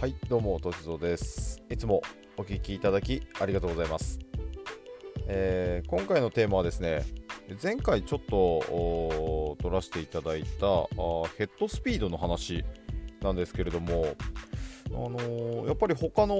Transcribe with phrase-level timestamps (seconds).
[0.00, 1.60] はいどうもとしぞです。
[1.68, 2.02] いつも
[2.36, 4.20] お聞きいただきありがとうございます、
[5.26, 7.04] えー、今回のテーマはですね
[7.60, 10.46] 前回ちょっと取らせていただいた
[11.36, 12.64] ヘッドスピードの話
[13.22, 14.14] なんですけれども
[14.86, 16.36] あのー、やっぱり他の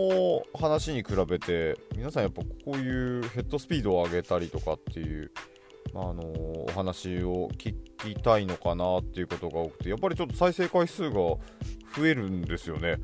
[0.55, 5.33] 話に比べて皆さんやっぱこういうヘッドスピードを上げたりとかっていう
[5.95, 11.39] あの、お話を聞きたいのかなっていうことが多くてやっぱりちょっと再生回数が増
[12.07, 12.97] えるんですよね。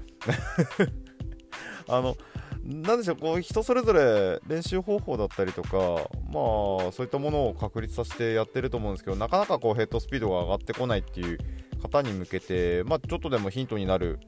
[1.89, 2.17] あの
[2.65, 5.71] なんでしょうこう人それぞれ練習方法だったりとか、
[6.33, 11.39] まあ、そういったものを確立させてやってると思うんですけどなかなかこうヘッドスピードが上がってこないっていう
[11.83, 14.19] 方に向けて、まあ、ちょっとでもヒントになる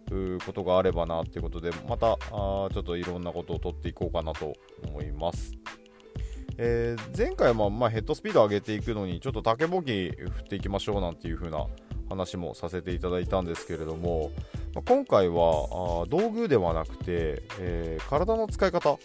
[0.45, 4.53] ことがあればなっていうことでまたあちょっといろんなことを取っていこうかなと
[4.87, 5.55] 思います。
[6.59, 11.67] えー、前回は、まあ、ヘッドスピード上げていくのにちょっと竹ぼき振っていきましょうなんていう風な
[12.09, 14.31] 話もさせていただいたんですけれども、
[14.75, 18.99] まあ、今回はあ道具ではなくて、えー、体の使い方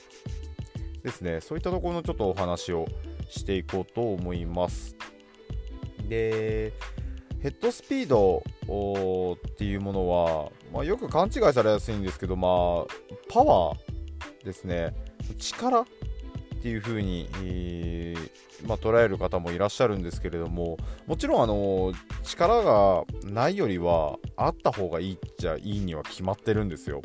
[1.03, 1.41] ですね。
[1.41, 2.87] そういったところのちょっとお話を
[3.27, 4.95] していこうと思います。
[6.07, 6.73] で
[7.41, 8.43] ヘッドスピード
[9.33, 12.51] っていうものは、まあ、よく勘違いされやすいんですけど、まあ、
[13.29, 14.93] パワーですね。
[15.39, 15.85] 力
[16.61, 21.91] っていう風に、えー、まあ、捉える方もいらっしゃるんですけれどももちろんあの
[22.23, 27.01] 力がないよりはあった方がいいっちゃいいには決まってるんですよ。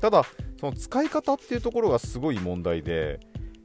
[0.00, 0.24] ただ
[0.58, 3.20] その使い方っていうところがすごい問題で、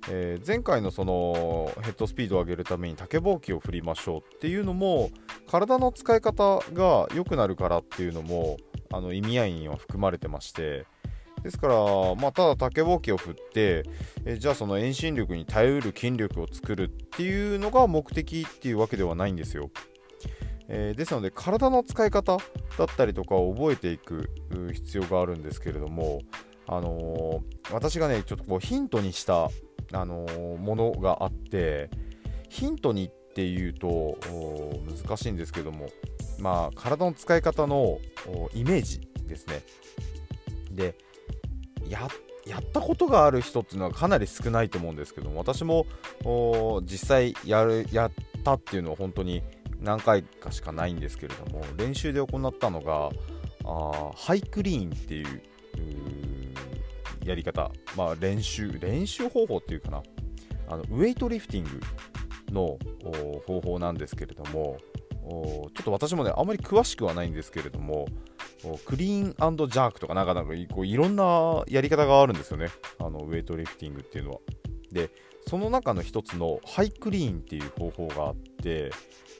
[0.08, 5.10] えー、前回のそのヘッドスピードを上げるために竹ぼうきを振りましょうっていうのも
[5.50, 8.58] 体の使い方が良くなるからっていうのも
[8.92, 10.86] あの意味合いには含まれてまして
[11.44, 11.76] ですから、
[12.16, 13.84] まあ、ただ竹ぼうきを振って
[14.26, 19.70] えじゃあその遠心力に耐えうる筋力を作るっていうのが目的っていうわけではないんですよ。
[20.70, 22.38] えー、ですので体の使い方
[22.78, 24.30] だったりとかを覚えていく
[24.74, 26.22] 必要があるんですけれども、
[26.68, 29.50] あのー、私がねちょっとこうヒントにした、
[29.92, 31.90] あのー、ものがあって
[32.50, 34.18] ヒントにっていうと
[35.06, 35.88] 難しいんですけども、
[36.40, 37.98] まあ、体の使い方の
[38.54, 39.64] イメージですね。
[40.72, 40.96] で
[41.94, 42.08] や
[42.46, 45.86] やったことがある人っていうのはかなり少ないと思うんですけども私も
[46.84, 48.12] 実際やるやっ
[48.44, 49.42] たっていうのは本当に
[49.80, 53.10] 何回かしかないんですけれども練習で行ったのが
[53.66, 55.42] あハイクリーンっていう
[57.24, 60.04] やり方、まあ、練習練習方法っていうかな。
[60.68, 61.80] あのウェイトリフティング
[62.52, 62.78] の
[63.46, 64.78] 方法なんですけれども
[65.12, 68.08] ちょっと私もねあまり詳しくはないんですけれども
[68.86, 72.68] クリーンジャークとかなんかなんかこういろんなやり方があるんですよね。
[73.00, 74.40] あのウェイトリフティングっていうのは。
[74.92, 75.10] で
[75.46, 78.92] その中の一つのハイクリーンっていう方法があって、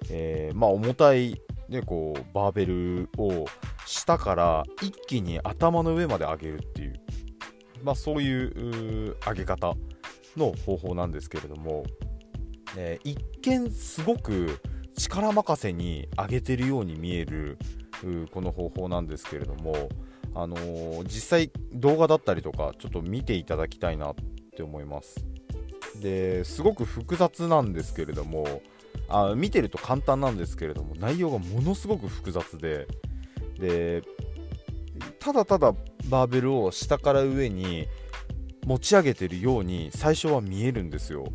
[0.10, 3.46] えー、まあ重たいね、こうバーベルを
[3.86, 6.94] 下から一気に頭の上まで上げるっていう、
[7.84, 9.74] まあ、そういう上げ方
[10.38, 11.84] の方法なんですけれども、
[12.78, 14.60] えー、一見すごく
[14.96, 17.58] 力任せに上げてるように見える
[18.32, 19.90] この方法なんですけれども、
[20.36, 24.16] あのー、実際動画だったりとかちょっと見ていただきたいなっ
[24.56, 25.26] て思います。
[26.02, 28.62] ですごく複雑なんですけれども
[29.10, 32.88] あ見てると簡単なんですけれども内容がものすごく複雑で
[33.60, 34.02] で
[35.20, 35.74] ただただ
[36.10, 37.88] バーベルを下から上に
[38.66, 41.26] 持ち上げてるように最初は見えるんですよ。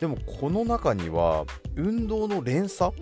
[0.00, 1.44] でもこの中には
[1.76, 2.92] 運動の連鎖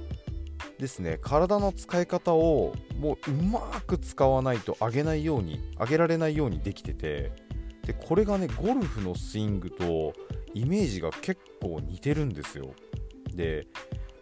[0.78, 1.18] ですね。
[1.20, 7.32] 体の使い方をもううまく使わないと上げないように上げられないようにできてて
[7.86, 10.12] でこれがねゴルフのスイングと
[10.54, 12.74] イメージが結構似てるんですよ。
[13.34, 13.66] で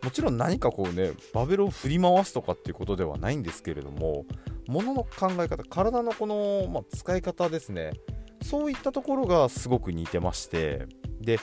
[0.02, 4.26] もちろん何かこうねバベルを振り回すとかっていうことではないんですけれども
[4.68, 7.92] 物の考え方体のこの、まあ、使い方ですね。
[8.42, 10.86] そういったところがすごく似てまして
[11.20, 11.38] で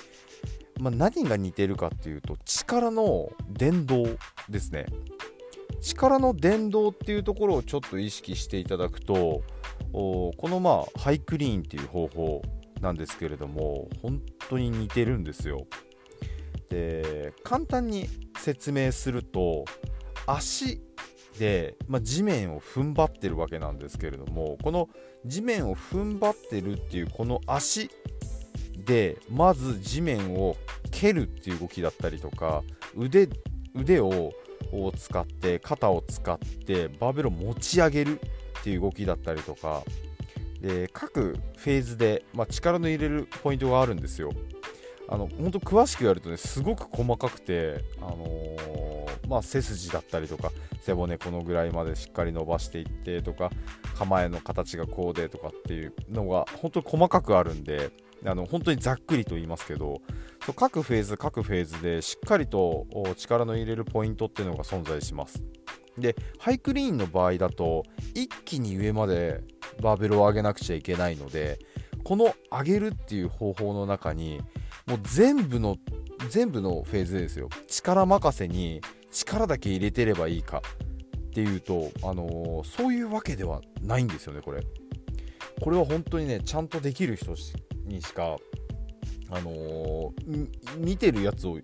[0.80, 4.18] まあ、何が似てるかっていうと力の伝導
[4.50, 4.86] ですね。
[5.82, 9.44] 力の伝導っていうところをちょっと意識していただくと
[9.92, 12.42] このまあハイクリーンっていう方法
[12.82, 15.68] なんですけれども本当に似てるんですよ。
[16.70, 19.66] で簡単に説明すると
[20.26, 20.82] 足
[21.40, 24.90] で、まあ、地面を踏ん張ってるわけなんですけれどもこの
[25.26, 27.90] 地面を踏ん張ってるっていうこの足
[28.86, 30.56] でまず地面を
[30.92, 32.64] 蹴るっていう動きだったりとか
[32.96, 33.28] 腕
[33.76, 34.32] 腕を
[34.96, 38.20] 使って肩を使ってバーベルを持ち上げる
[38.60, 39.84] っていう動きだったりとか
[40.62, 44.32] で各フェーズで、まあ、力の入れるポイントがあるんですよ。
[45.08, 50.52] あの本当詳しくやるとねすごく細かくて、あのー、まあ、背筋だったりとか
[50.82, 53.52] 背骨このぐらいまでしっかり伸ばしていってとか
[53.96, 57.92] 構えの形がこうでとかっていうのが本当に細かくあるんで
[58.26, 60.02] あの本当にざっくりと言いますけど
[60.56, 65.44] 各フェーズ各フェーズでしっかりと力の入れるポイントっていうのが存在します。
[65.98, 67.84] でハイクリーンの場合だと
[68.14, 69.42] 一気に上まで
[69.82, 71.58] バーベルを上げなくちゃいけないので
[72.04, 74.42] この上げるっていう方法の中に
[74.86, 75.78] もう全部の
[76.30, 77.50] 全部のフェーズですよ。
[77.68, 80.62] 力任せに力だけ入れてればいいか
[81.18, 84.62] っていうと、あのー、そういうわけではないんですよねこれ。
[85.62, 87.54] これは本当にねちゃんとできる人し
[87.86, 88.38] にしか、
[89.30, 90.48] あのー、
[90.78, 91.60] 見てるやつを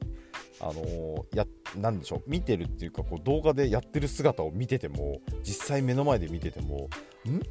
[0.60, 1.46] あのー、や
[1.76, 6.90] なんでしょう見てるっていうかこう動画でやってる姿を見てても実際目の前で見てても
[7.28, 7.42] ん？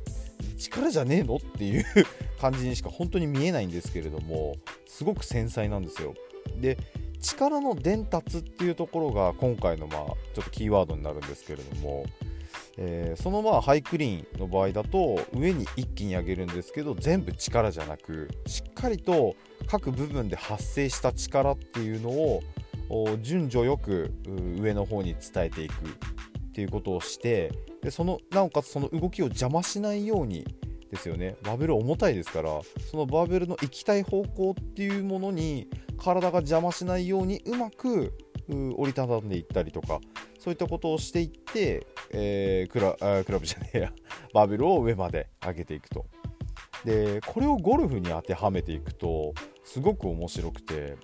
[0.56, 1.36] 力じゃねえの？
[1.36, 1.84] っていう
[2.40, 4.54] 感じにしか本当に見えないんですけれども
[4.86, 6.14] すごく繊細なんですよ。
[6.60, 6.78] で
[7.20, 12.04] 力の伝達っていうところが今回のまあちょっとキーワードになるんですけれども、
[12.82, 19.36] えー、そのまあハイクリーンの場合だと上に一気に上げるんですけど全部力じゃなくしっかりと
[19.66, 22.42] 各部分で発生した力っていうのを
[23.20, 24.14] 順序よく
[24.58, 30.46] 上の方に伝えていくっていうことをしてでそのなおかつその動きを邪魔しないように
[30.90, 31.36] ですよね。
[31.42, 32.60] バーベル重たいですから
[32.90, 35.68] そのバーベルの行きたい方向っていうものに
[35.98, 38.12] 体が邪魔しないようにうまく
[38.48, 40.00] 折りたたんでいったりとか
[40.40, 43.92] そういったことをしていって、えー、クラクラブじゃねえや。
[44.32, 46.06] バーベルを上まで上げていくと。
[46.84, 49.34] でこれをゴルフに当てはめていくと
[49.64, 50.96] すごく面白くて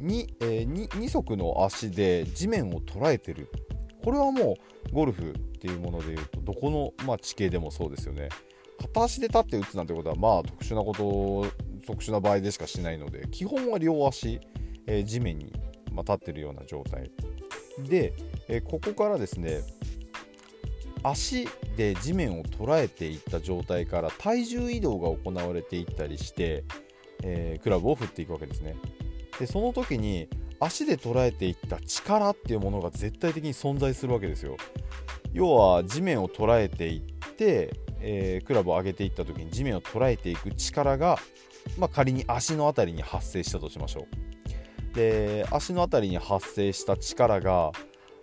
[0.00, 3.48] 2,、えー、2, 2足の足で地面を捉えてる。
[4.04, 4.56] これはも
[4.90, 8.30] うゴルフっていうものでいうとどこの、まあ、地形でもそうですよね。
[8.80, 11.46] 片足で立って打つなんてことはまあ特殊なこと
[11.86, 14.40] 特殊な場合でしかしないので基本は両足、
[14.88, 15.52] えー、地面に、
[15.92, 17.12] まあ、立ってるような状態。
[17.78, 18.12] で、
[18.48, 19.62] え、ここからですね
[21.02, 26.64] 足で地面を捉えていった状態から体重移動が行われていったりして、
[27.22, 28.76] えー、クラブを振っていくわけですね。
[29.38, 30.28] でその時に
[30.60, 34.56] 足で捉えていった力っていうものが絶対的に存在するわけですよ。
[35.32, 37.00] 要は地面を捉えていっ
[37.34, 37.72] て
[38.02, 41.18] えー、クラブを上げていった時に地面を捉えていく力が、
[41.78, 44.31] まあ、仮に足の辺りに発生したとしましょう。
[44.92, 47.72] で足の辺りに発生した力が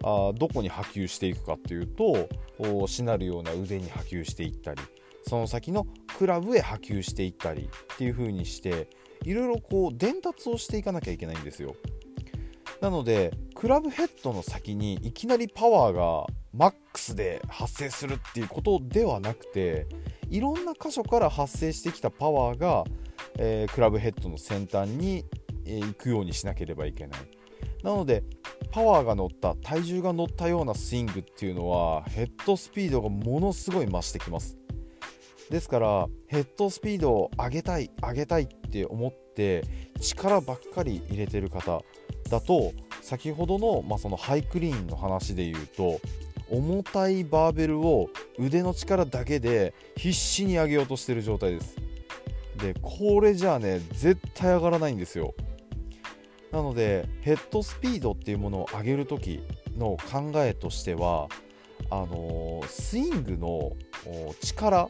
[0.04, 4.82] あどこに波及していくかっていうとしなるような腕に波及していったり
[5.28, 5.86] その先の
[6.18, 8.90] クラブへ波及していったりっていう風にして
[9.26, 11.76] いろいろこう伝達をしていかなきゃいけないんですよ。
[12.80, 19.88] なのでクラブヘッドの先にいきなりパワーがマックスで発生するっていうことではなくて
[20.30, 22.84] いろんな箇所から発生してきたパワーが、
[23.38, 25.26] えー、クラブヘッドの先端に、
[25.78, 27.20] 行くようにしなければいけない。
[27.84, 28.24] なので
[28.72, 34.58] パワーが乗った体重が乗ったようなスイングっていうのはヘッドスピードがものすごい増してきます。
[35.50, 39.64] ですからヘッドスピードを上げたい上げたいって思って
[40.00, 41.82] 力ばっかり入れてる方
[42.30, 46.00] だと先ほどの,、まあそのハイクリーンの話で言うと
[46.52, 51.76] 重たいバーベルを腕の力だけで必死に上げようとしてる状態です。
[52.58, 55.34] でこれじゃあね絶対上がらないんですよ。
[56.52, 59.42] なのでヘッドスピードっていうものを上げる時
[59.78, 61.28] の考えとしては
[61.90, 63.72] あのー、スイングの
[64.42, 64.90] 力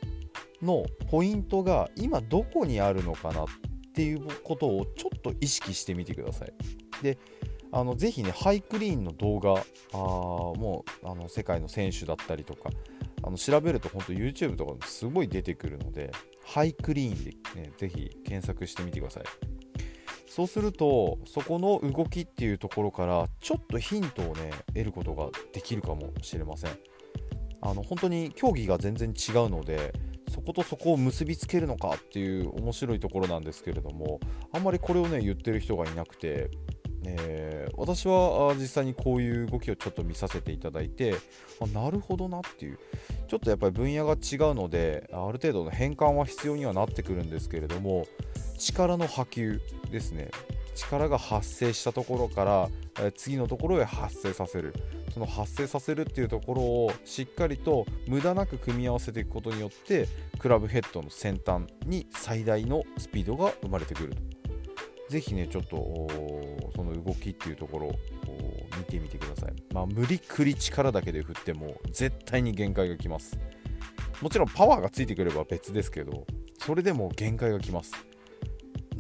[0.62, 3.48] のポイントが今どこにあるのかなっ
[3.94, 6.54] ていうことをちょっと意識してみてください。
[7.02, 7.18] で
[7.72, 9.54] あのぜひねハイクリーンの動画
[9.94, 12.70] あもうあの世界の選手だったりとか
[13.22, 16.12] あの調べると本当 YouTube とかすごい出てくるので
[16.44, 19.24] ハイクリーンで、ね、ぜひ検索してみてください。
[20.40, 26.72] そうするとそこの動きっていうところからちょっとヒントをね得ることができるかもしれません。
[27.62, 29.92] あの本当に競技が全然違うので
[30.30, 34.22] そことそこを結びつけるのかっていう面白いところなんですけれども
[34.54, 36.50] あんまりこれをね言ってる人がいなくて
[37.06, 41.16] えー、私は実際にこういう動きをちょっと見させていただいて
[41.62, 42.80] あなるほどなっていう。
[43.28, 48.08] ちょっとやっぱり分野が違うのである程度の変換は必要にはなってくるんですけれども
[48.60, 50.30] 力の波及ですね
[50.76, 54.74] 力が発生したところから、次のところへ発生させる
[55.14, 64.40] その発生させるっていうところをしっかりと無駄なく組み合わせていくことによってクラブヘッドの先端に最大のスピードが生まれてくると
[65.10, 66.08] ぜひね、ちょっと
[66.76, 67.96] その動きっていうところを
[68.78, 69.74] 見てみてください。
[69.74, 73.40] まあ、無理くり力だけで振っても絶対に限界がきます。
[74.22, 76.28] もちろんパワーがついてくれば別ですけど、
[76.60, 77.92] それでも限界がきます。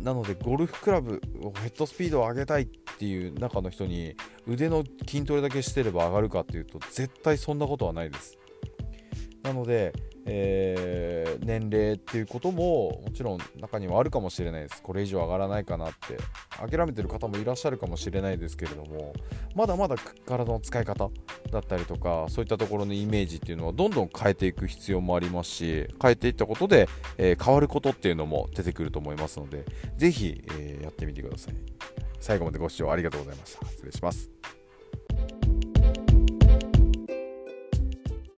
[0.02, 4.16] なので、ゴルフクラブを、ヘッドスピードを上げたいっていう中の人に、
[4.48, 8.38] 腕の筋トレだけしてれば上がるかっていうと絶対そんなことはないです。
[9.44, 9.94] なので、
[10.26, 14.82] えー、年齢っていうことももちろん中にはあるかもしれないです。
[14.82, 16.18] これ以上上がらないかなって
[16.58, 19.14] 諦めてる方もいらっしゃるかもしれないですけれども
[19.56, 19.96] まだまだ
[20.26, 21.10] 体の使い方
[21.52, 29.66] だったりとかそういったところのイメージっていうのはどんどん変えていく必要もありますし変えていったことで、えー、変わることっていうのも出てくると思いますので
[29.98, 31.56] ぜひ、えー、やってみてください。
[32.20, 33.66] 最後までご視聴ありがとうございました。
[33.68, 34.59] 失礼します。